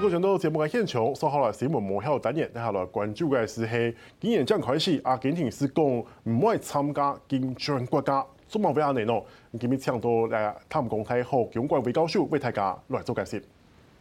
[0.00, 9.20] 这个都节目嘅现场，收好了新闻幕后单元，接下来关注嘅是系今年将开始，阿根廷是讲唔会参加金砖国家，做乜嘢呢？
[9.58, 13.42] 今日请到来他们公开后，中国外交部为大家来做解释。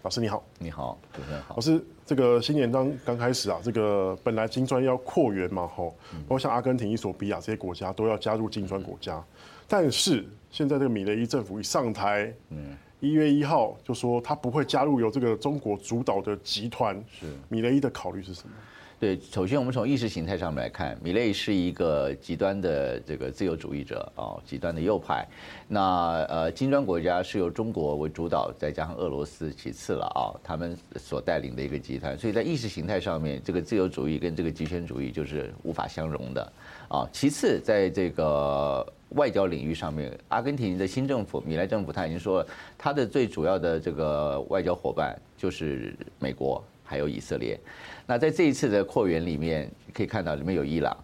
[0.03, 1.55] 老师你好，你好，主持人好。
[1.55, 5.95] 老师，这个新年刚刚开始啊，这个本来金砖要扩员嘛，吼，
[6.27, 9.19] 包括像阿根廷、伊索比亚这些国家都要加入金砖国家，
[9.67, 12.77] 但是现在这个米雷伊政府一上台，嗯。
[12.99, 16.95] 一月一号就说他不会加入由这个中国主导的集团。
[17.11, 18.53] 是米雷伊的考虑是什么？
[18.99, 25.23] 对，首先我们从意识形态上面来看，米雷伊是一个极端的这个自由主义者啊，极端的右派。
[25.67, 32.17] 那呃，金砖国家是由中国为主导，再加上俄罗斯其次了啊，他们所带领的一个集团。
[32.17, 36.53] 所以在意识形态上面，这个自由主义跟这个极权主义就是无法相容的
[36.87, 37.07] 啊。
[37.13, 38.83] 其次，在这个。
[39.09, 47.59] 外交领域上面，阿根廷的新政府，米莱政府，他已经说了，他的最主要的这个外交伙伴就是美国，还有以色列。
[48.05, 50.95] 那在这一次的扩员里面，可以看到里面有伊朗。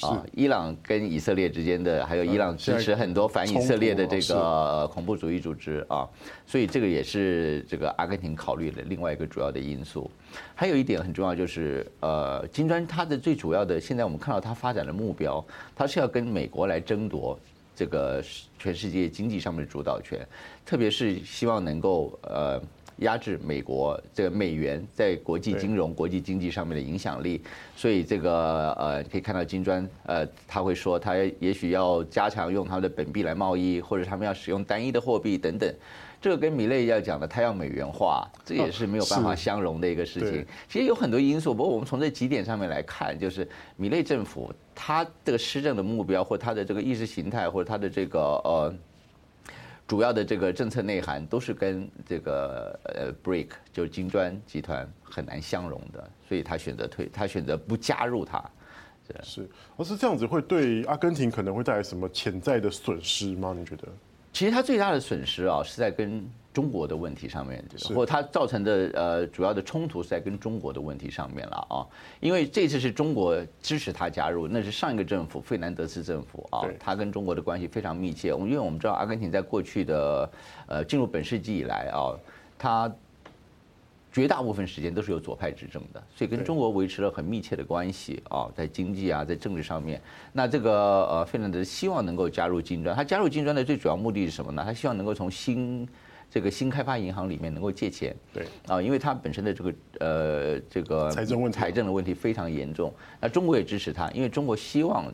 [0.00, 6.08] 啊，伊朗跟以色列之间的，还有伊朗支持很多反以色列的这个恐怖主义组织啊，
[6.46, 10.10] 所以这个也是这个阿根廷考虑的另外一个主要的因素。
[10.54, 15.44] 还有一点很重要，就是呃，金砖它的最主要的，现在我们看到它发展的目标，
[15.76, 17.38] 它是要跟美国来争夺
[17.76, 18.22] 这个
[18.58, 20.26] 全世界经济上面的主导权，
[20.66, 22.60] 特别是希望能够呃。
[22.98, 27.42] 压制美国这个美元在国际金融、国际经济上面的影响力，
[27.74, 35.72] 所以这个呃，可以看到金砖呃，他会说他也许要加强用他们的本币来贸易，或者他们要使用单一的货币等等。
[36.20, 40.46] 这个跟米勒要讲的，他要美元化，这也是没有办法相容的一个事情。
[40.68, 48.74] 其实有很多因素，不过我们从这几点上面来看，就是米勒政府他这个施政的目标，或他的这个意识形态，或者他的这个呃。
[49.86, 58.42] 主要的这个政策内涵都是跟这个呃 BRIC 就是金砖集团很难相容的，所以他选择退，他选择不加入它。
[59.22, 59.46] 是，
[59.76, 63.54] 而是这样子会对阿根廷可能会带来什么潜在的损失吗？
[63.54, 63.86] 你觉得？
[64.32, 67.62] 其实他最大的损失啊，是在跟中国的问题上面，
[67.94, 71.84] 或者它造成的呃主要的冲突是在跟中国的问题上面了啊。
[72.20, 78.28] 因为这次是中国支持他加入，那是上一个政府费南德斯政府啊，他跟中国的关系非常密切。
[78.28, 80.30] 因为我们知道阿根廷在过去的
[80.66, 82.16] 呃进入本世纪以来啊，
[82.56, 82.90] 他。
[84.12, 90.00] 绝大部分时间都是由左派执政的，所以跟中国维持了很密切的关系啊，在经济啊，在政治上面。
[90.32, 94.62] 那这个呃，费南德希望能够加入金砖，他加入金砖的最主要目的是什么呢？
[94.64, 95.84] 他希望能够从新
[96.34, 98.12] 这个新开发银行里面能够借钱。
[98.32, 102.92] 对啊，因为它本身的这个呃这个财政问题财政的问题非常严重。
[103.20, 105.04] 那中国也支持它，因为中国希望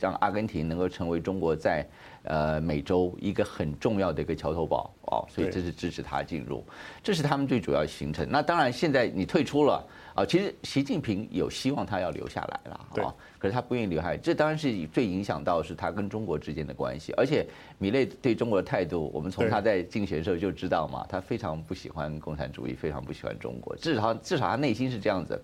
[0.00, 1.86] 让阿根廷能够成为中国在。
[2.24, 6.64] 呃，美洲一个很重要的一个桥头堡哦，所以这是支持它进入，
[7.02, 8.24] 这是他们最主要形成。
[8.30, 9.84] 那当然，现在你退出了
[10.14, 13.14] 啊，其实习近平有希望他要留下来了啊。
[13.38, 17.12] 可是他不愿意留下来，这当然是最影响到是他跟中国之间的关系。
[17.16, 17.44] 而且
[17.78, 25.40] 米勒对中国的态度，我们从他在竞选的时候就知道嘛，他非常不喜欢共产主义，非常不喜欢中国，至少至少他内心是这样子。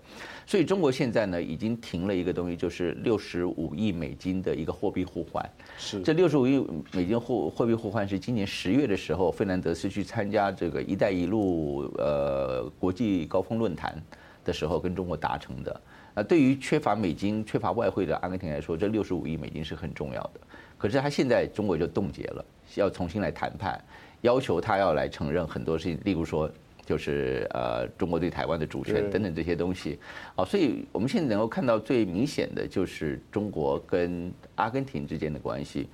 [0.47, 5.43] 所以中国现在呢，已经停了一个东西，就是六十五亿美金的一个货币互换。
[5.77, 14.01] 是这六十五亿美金货货币互换是今年十月的时候，费南德斯去参加这个“一带一路”呃国际高峰论坛
[14.43, 15.81] 的时候跟中国达成的。
[16.15, 20.39] 那对于缺乏美金、缺乏外汇的阿根廷来说，这六十五亿美金是很重要的。
[20.77, 22.45] 可是他现在中国就冻结了，
[22.75, 23.79] 要重新来谈判，
[24.21, 26.49] 要求他要来承认很多事情，例如说
[26.85, 29.99] 就是呃中国对台湾的主权等等这些东西。
[30.35, 35.87] 啊，所以我们现在能够看到最明显的就是中国跟阿根廷之间的关系。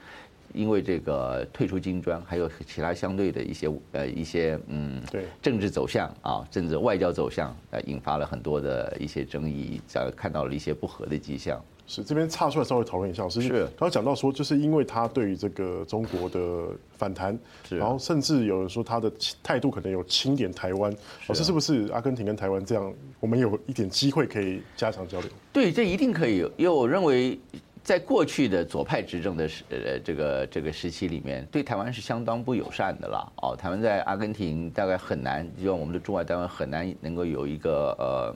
[0.56, 11.62] 因为这个退出金砖，还有其他相对的一些呃一些嗯，对政治走向啊，政治外交走向，呃，引发了很多的一些争议，呃，看到了一些不和的迹象。
[11.88, 17.38] 是这边插出来稍微讨论一下，是刚刚讲到说，就是因为他对于这个中国的反弹，
[17.70, 19.12] 然后甚至有人说他的
[19.44, 20.92] 态度可能有轻点台湾，
[21.28, 25.30] 老师是不是阿根廷跟台湾这样，我们有一点机会可以加强交流？
[25.54, 27.38] 对，这一定可以，因为我认为。
[27.86, 33.32] 在过去的左派执政的时呃这个这个时期里面，对台湾是相当不友善的了。
[33.44, 38.36] 哦，台湾在阿根廷大概很难，就像我们的驻外单位很难能够有一个呃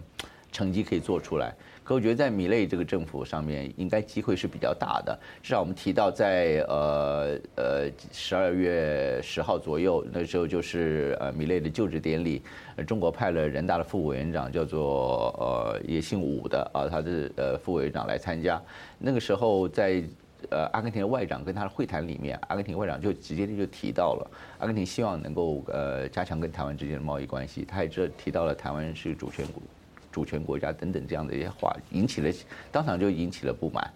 [0.51, 1.54] 成绩可以做出来。
[1.84, 5.19] 可我觉得在米勒这个政府上面，应该机会是比较大的。
[5.42, 12.44] 至少我们提到在呃呃十二月十号左右，那时候就是呃米勒的就职典礼，
[12.86, 18.62] 中国派了人大的副委员长叫做呃也姓武的啊，他是呃副委员长来参加。
[19.00, 20.04] 那个时候在
[20.51, 29.63] 呃阿根廷的外长跟他的会谈里面，阿根廷外长就直接就提到了阿根廷希望能够呃加强跟台湾之间的贸易关系，他也这提到了台湾是主权国
[30.11, 32.31] 主权国家等等这样的一些话，引起了
[32.71, 33.94] 当场就引起了不满，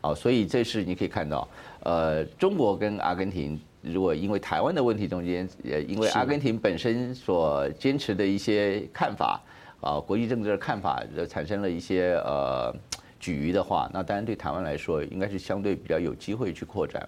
[0.00, 1.48] 啊，所以这是你可以看到，
[1.84, 9.40] 呃，中国跟阿根廷如果因为台湾的问题中间，呃，因为阿根廷本身所坚持的一些看法。
[9.82, 12.74] 啊，国际政治的看法产生了一些呃
[13.20, 17.06] 齟齬的话，那当然对台湾来说，应该是相对比较有机会去扩展。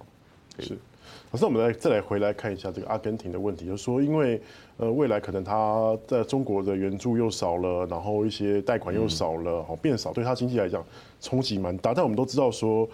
[0.59, 0.79] 是，
[1.31, 4.41] 可是我们来再来回来看一下这个阿根廷的问题，就是说，因为
[4.77, 10.85] 呃未来可能他在中国的援助又少了，然后一些贷款又少了，好变少，对他经济来讲
[11.21, 11.95] 冲击蛮大。
[11.95, 12.89] 但我们都知道说。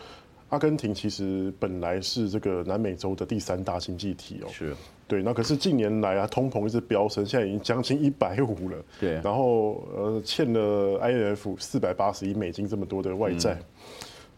[0.51, 4.73] 阿根廷其实本来是这个南美洲的第三大经济体哦，是，
[5.09, 13.59] 对，那可是近年来啊，通膨一直飙升，现在已经将近一百五了，对，然后呃欠了 IMF 四百八十亿美金这么多的外债，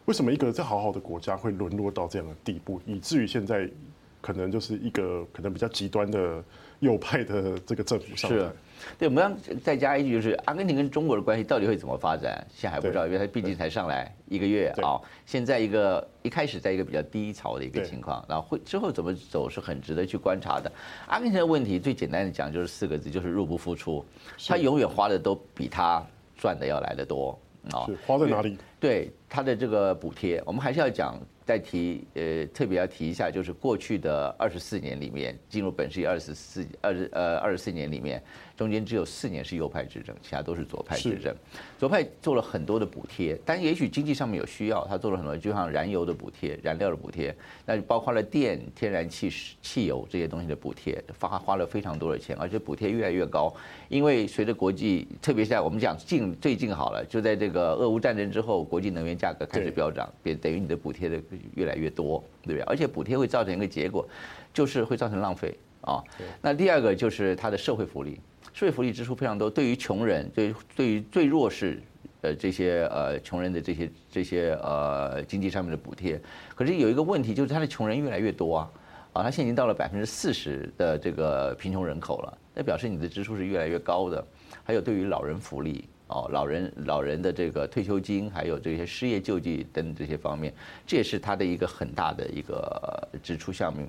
[0.07, 3.69] 为什么一个在好好的国家会沦落到这样的地步，以至于现在
[4.21, 6.43] 可能就是一个可能比较极端的
[6.81, 8.37] 右派的这个政府上台？
[8.99, 15.01] 对，我们要再加一句，就是阿根廷跟中国的关系到底会怎么发展，现在还不知道，因为它毕竟才上来一个月啊。
[15.25, 20.71] 现在一个一开始在一个比较低潮的一个情况，然后会之后怎么走是很值得去观察的。
[21.09, 24.05] 阿根廷的问题最简单的讲就是四个字，就是入不敷出，
[24.47, 26.05] 他永远花的都比他
[26.37, 27.39] 赚的要来的多
[27.73, 27.89] 啊。
[28.07, 28.57] 花在哪里？
[28.79, 31.19] 对他的这个补贴，我们还是要讲。
[31.47, 38.21] 再提呃，特别要提一下，就是过去的二十四年里面，进入本世纪二十四二十呃二十四年里面，
[38.57, 41.33] 中间只有四年是右派执政，其他都是左派执政。
[41.79, 47.33] 左派做了很多的补贴，但也许经济上面有需要，他做了很多，就像燃油的补贴、燃料的补贴，
[47.65, 49.31] 那就包括了电、天然气、
[49.63, 53.55] 汽油这些东西的补贴，花花了非常多的钱，而且补贴越来越高，
[53.89, 61.17] 因为随着国际，特别是在我们讲近最近好了，就在这个俄乌战争之后，国际能源价格开始飙涨，别等于你的补贴的。
[61.55, 62.61] 越来越多，对不对？
[62.63, 64.07] 而且补贴会造成一个结果，
[64.53, 66.03] 就是会造成浪费啊。
[66.43, 68.21] 那第二个就是它的社会福利，
[68.53, 69.49] 社会福利支出非常多。
[69.49, 71.81] 对于穷人，对对于最弱势
[72.21, 76.21] 的这些呃穷人的这些这些呃经济上面的补贴，
[76.55, 78.71] 可是有一个问题，就是他的穷人越来越多啊
[79.15, 84.25] 啊，他现在已经到了百分之四十的这个贫穷人口了，那表示你的支出是越来越高的。
[84.63, 85.89] 还有对于老人福利。
[86.09, 90.53] 哦，老人老人的这个退休金，还有这些失业救济等等这些方面，
[90.87, 93.87] 这也是他的一个很大的一个支出项目。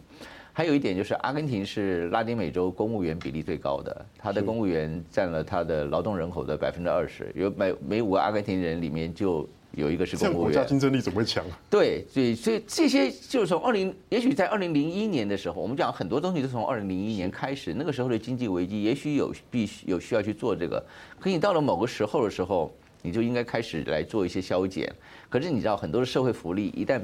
[0.54, 9.48] 还有一点就是，阿根廷是拉丁美洲公务员比例最高的，他的公务员占了他的劳动人口的百分之二十，有每每五个阿根廷人里面就。
[9.78, 11.60] 有一个是公务员，国家竞争力怎么会强啊？
[11.70, 20.84] 对，所以所以这些就是从二零，也许在二零零一年的时候，我们讲很多东西都从二零零一年开始，那个时候的经济危机，也许有必须有需要去做这个。
[21.20, 24.92] 可你到了某个时候的时候，你就应该开始来做一些削减。
[25.30, 27.00] 可是你知道，很多的社会福利一旦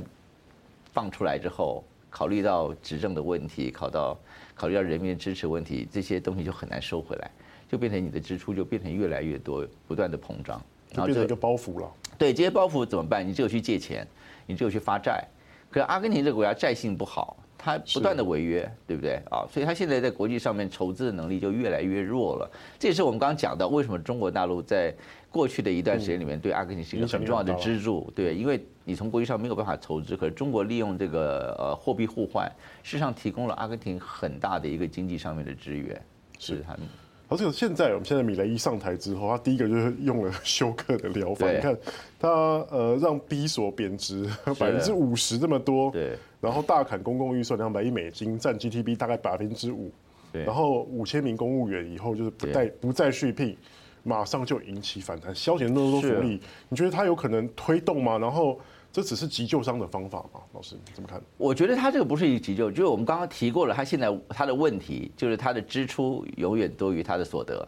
[0.92, 4.18] 放出来之后，考虑到执政的问题，考到
[4.56, 7.30] 考虑到人民的支持问题，这些东西就很难收回来，
[7.70, 10.60] 就变成你的支出就变成越来越多，不断的膨胀，
[10.94, 11.92] 然后变成一个包袱了。
[12.18, 13.28] 对，这些包袱怎么办？
[13.28, 14.08] 你只有去借钱，
[14.46, 15.24] 你只有去发债。
[15.70, 19.42] 可是阿根廷这个国家债性不好，它不断的违约，对不对啊？
[19.50, 22.50] 所以它现在在国际上面筹资的能力就越来越弱了。
[22.78, 24.94] 这也是我们刚刚讲到，为什么中国大陆在
[25.32, 28.12] 过去的一段时间里面对阿根廷是一个很重要的支柱。
[28.16, 32.46] 对，因为你从国际上没有办法筹资，可是中国利用这个呃货币互换，
[32.84, 36.00] 事实上提供了阿根廷很大的一个经济上面的支援。
[36.38, 36.82] 是他们。
[37.30, 41.52] 而且现在，我们现在米雷伊上台之后，他第一个就是用了休克的疗法。
[41.52, 41.76] 你看，
[42.20, 49.92] 他呃让币所贬值百分之五十这么多，对，然后大砍公共预算两百亿美金，占 GDP 大概百分之五，
[50.32, 53.58] 对，然后五千名公务员以后就是不再不再续聘，
[54.04, 56.40] 马上就引起反弹，消减那么多福利，
[56.70, 58.18] 你觉得他有可能推动吗？
[58.18, 58.60] 然后。
[58.94, 60.40] 这只是急救伤的方法吗？
[60.54, 61.20] 老师，你怎么看？
[61.36, 67.68] 我觉得他这个不是一个急救，就是我们刚刚提过了，他现在他的问题就是他的支出永远多于他的所得。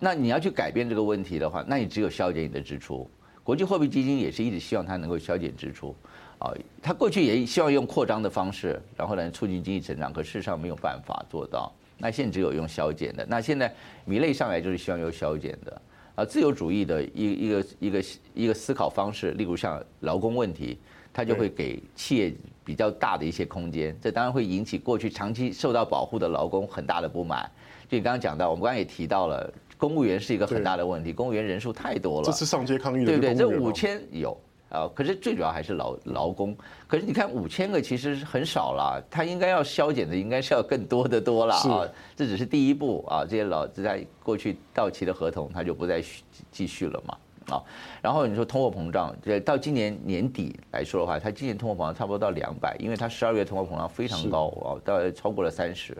[0.00, 3.06] 那你要去改变这个问题的话，那你只有削减你的支出。
[3.42, 5.94] 国际货币基金也是一直希望他能够削减支出，
[6.38, 11.70] 啊，他过去也希望用扩张的方式，然后来促进经济成长，可事实上没有办法做到。
[11.98, 13.26] 那现在只有用削减的。
[13.28, 13.70] 那现在
[14.06, 15.82] 米勒上来就是希望用削减的。
[16.14, 18.04] 啊，自由主义的一一个一个
[18.34, 20.78] 一个思考方式，例如像劳工问题，
[21.12, 22.32] 它就会给企业
[22.64, 27.50] 比较大的一些空间，这当然会引起过去长期受到保护的劳工很大的不满。
[27.88, 32.26] 就你刚刚讲到，我们刚刚也提到了，公务员是一个很大的问题，公务员人数太多了。
[32.26, 33.34] 这次上街抗议的，对不对？
[33.34, 34.36] 这五千有。
[34.74, 36.56] 啊，可是最主要还是劳劳工。
[36.88, 41.88] 可是你看五千个其实是很少了，他应该要削减的应该是要更多的多了啊。
[42.16, 47.16] 这只是第一步啊，这些老在过去到期的合同他就不再续继续了嘛
[47.54, 47.62] 啊。
[48.02, 55.96] 然后你说通货膨胀，这到今年年底来说的话，它今年通货膨胀差不多到两百，因为它十二月通货膨胀非常高啊，大概超过了三十，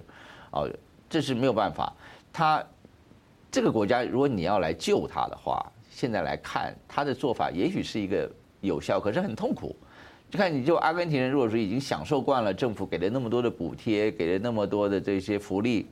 [0.51, 0.65] 啊，
[1.09, 1.93] 这是没有办法。
[2.33, 2.65] 它
[3.51, 8.29] 这个国家，如果你要来救它的话，现在来看它的做法，也许是一个
[8.67, 9.75] 有效，可是很痛苦。
[10.31, 15.87] 就看你就阿根廷人，如果说已经享受惯了政府给了那么多的补贴，给了那么多的这些福利，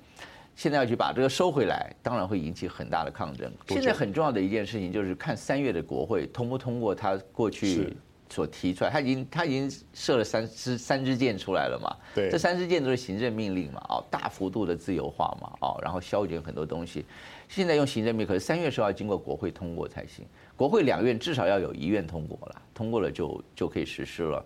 [0.57, 3.53] 现在要去把这个收回来，当然会引起很大的抗争。
[3.69, 7.95] 现在很重要的一件事情就是看三月的国会通不通过他过去
[8.33, 11.95] 所提出来，他已经他已经设了三支三支箭出来了嘛？
[12.15, 13.81] 对，这三支箭都是行政命令嘛？
[13.91, 15.53] 哦，大幅度的自由化嘛？
[15.61, 17.05] 哦，然后削减很多东西。
[17.47, 20.25] 现在用行政命令，可是三月时候要经过国会通过才行。
[20.57, 24.43] 国会两院至少要有一院通过了，通过了就就可以实施了。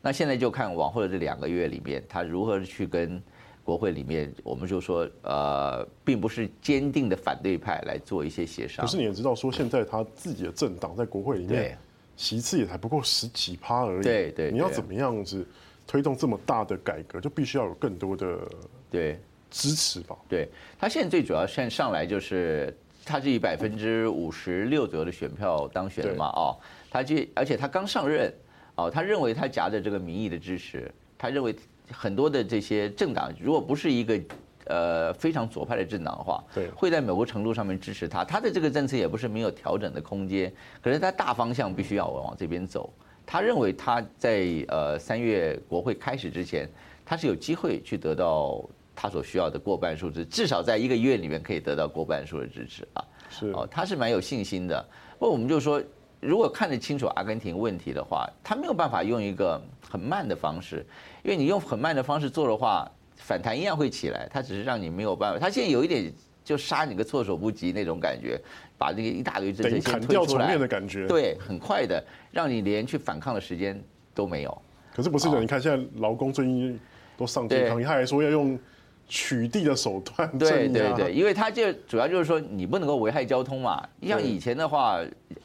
[0.00, 3.20] 那现在就看往后的这两个月里面，他如何去跟
[3.64, 8.84] 国会里面，我们就说呃，并不是坚定的反对派来做一些协商。
[8.84, 11.76] 可是你也知道，说现在他自己的政党在国会里面，
[12.16, 14.02] 席次也才不过十几趴而已。
[14.02, 15.46] 对对，你要怎么样子
[15.86, 18.38] 推动这么大的改革，就必须要有更多的
[18.90, 19.18] 对
[19.50, 20.16] 支持吧？
[20.28, 22.76] 对，他现在最主要现在上来就是。
[23.06, 26.28] 他是以百分之五十六左右的选票当选的嘛？
[26.28, 26.56] 哦，
[26.90, 28.32] 他就而且他刚上任，
[28.76, 31.54] 哦，他认为他夹着这个民意的支持，他认为
[31.90, 34.18] 很多的这些政党如果不是一个
[34.66, 38.24] 呃非常左派的政党的话，对，会在某个程度上面支持他。
[38.24, 40.52] 他的这个政策也不是没有调整的空间，
[40.82, 42.92] 可是他大方向必须要往这边走。
[43.26, 46.68] 他认为他在呃三月国会开始之前，
[47.04, 48.64] 他是有机会去得到。
[48.96, 53.04] 他所需要的过半数支，至少在一个月里面可以得到过半数的支持啊。
[53.28, 54.80] 是哦，他是蛮有信心的。
[55.18, 55.82] 不过我们就说，
[56.20, 60.86] 如果看得清楚阿根廷问题的话，他没有办法用一个很慢的方式，
[61.24, 64.28] 因为你用很慢的方式做的话，反弹一样会起来。
[64.30, 65.38] 它只是让你没有办法。
[65.38, 66.12] 它现在有一点
[66.44, 68.40] 就杀你个措手不及那种感觉，
[68.78, 71.06] 把这个一大堆这些先推出来的感觉。
[71.08, 73.82] 对，很快的让你连去反抗的时间
[74.14, 74.62] 都没有。
[74.94, 76.78] 可是不是的，你看现在劳工最近
[77.16, 78.58] 都上街抗议，他还说要用。
[79.06, 83.86] 取缔的手段，对对对，因为他就主要就是说，你不能够危害交通嘛。
[84.00, 84.98] 你像以前的话，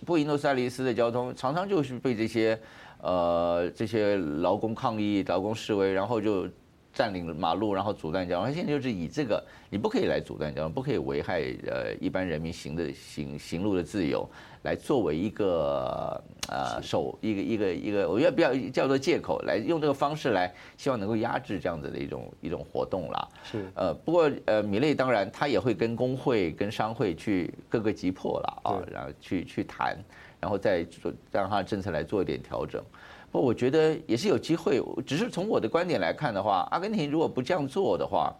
[0.05, 2.57] 布宜诺斯艾利斯的交通常常就是被这些
[3.01, 6.47] 呃这些劳工抗议、劳工示威，然后就。
[6.93, 8.47] 占领马路，然后阻断交通。
[8.47, 14.27] 他现在就是以这个，你不可以来阻断交通，不可以危害呃一般人民行的行行路的自由，
[14.63, 23.27] 来作为一个呃手一个一个一个，我觉得不要叫做借口，来用这个方式来希望能够压制这样子的一种一种活动啦。
[23.43, 29.97] 是呃，不过呃，米勒当然他也会跟工会跟商会去各个击破了啊，然后去去谈，
[30.39, 32.83] 然后再做让他的政策来做一点调整。
[33.31, 34.81] 不，我觉得也是有机会。
[35.05, 38.35] 只是从我的观点来看的话，阿根廷如果不这样做的话，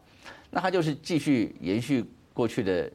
[0.49, 2.03] 那他就是继续延续
[2.33, 2.91] 过去的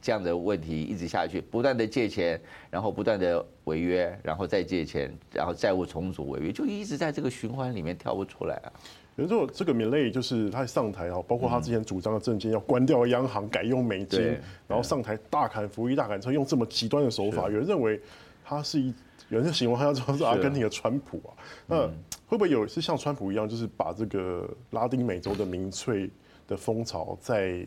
[0.00, 8.72] 这样的问题一直下去，不断的借钱，然后不断的违约，然后再借钱，然后债务重组违约，就一直在这个循环里面跳不出来啊。
[9.14, 18.00] 比如说这个米勒就是他上台啊，包括他之前主张的政见要关掉央行，改用美金，然后上台大砍福利、大砍车，用这么极端的手法，有人认为
[18.42, 18.94] 他是一。
[19.30, 21.30] 有人就形容他叫做是阿根廷的川普啊，
[21.66, 21.86] 那
[22.26, 26.10] 会不会有是像川普一样，就是把这个拉丁美洲的民粹
[26.46, 27.66] 的风潮再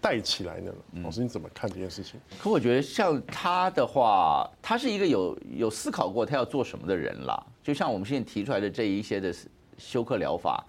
[0.00, 0.72] 带起来呢？
[1.04, 2.18] 老师你怎么看这件事情？
[2.40, 7.40] 可我觉得像他的话，他是一个有有思考过他要做什么的人啦。
[7.62, 9.32] 就像我们现在提出来的这一些的
[9.78, 10.64] 休克疗法。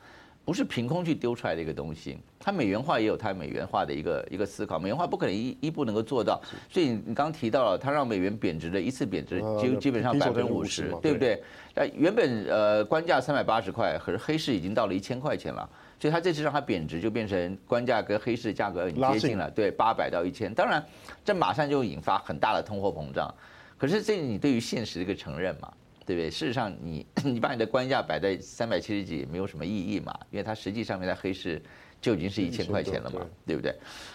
[0.46, 11.14] 不是凭空去丢出来的一个东西，它美元化也有它美元化的一个一个思考，美元化不可能一一步能够做到，所以你刚刚提到了，它让美元贬值的一次贬值基基本上百分之五十，对。
[11.14, 11.42] 不对？
[11.74, 20.84] 那原本呃官价三百八十块，可是黑市已经到了一千块钱了，所以它这次让它贬值，就变成官价跟黑市价格很接近了，对，八百到一千，当然
[21.24, 23.34] 这马上就引发很大的通货膨胀，
[23.78, 25.72] 可是这你对于现实的一个承认嘛？
[26.06, 26.30] 对不对？
[26.30, 31.62] 事实上你，你 你把你的官价摆在三百七十几，也没有什么意义嘛，因为它实际上面在黑市
[32.02, 33.74] 就已经是一千块钱了嘛，对不对？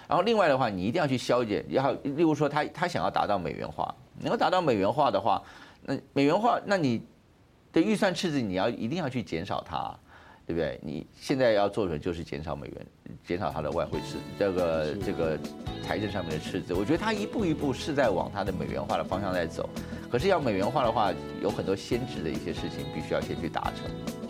[0.08, 5.42] 然后另外的话，你一定要去消减，要例如说他他想要达到美元化，能够达到美元化的话，
[5.82, 7.02] 那美元化，那你
[7.72, 9.94] 的预算赤字你要一定要去减少它。
[10.48, 10.80] 对不对？
[10.82, 12.86] 你现在要做的就是减少美元，
[13.22, 15.38] 减少它的外汇赤字，这个这个
[15.82, 16.72] 财政上面的赤字。
[16.72, 19.68] 我觉得它一步一步是在往它的美元化的方向在走。
[20.10, 21.12] 可是要美元化的话，
[21.42, 24.27] 有很多先决的一些事情必须要先去达成。